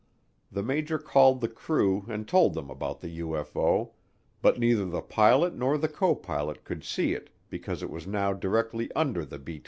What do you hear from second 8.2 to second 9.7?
directly under the B 29.